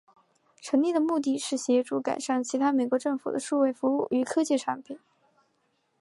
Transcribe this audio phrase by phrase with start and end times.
[0.59, 4.97] 成立目的是协助改善其他美国政府的数位服务与科技产品。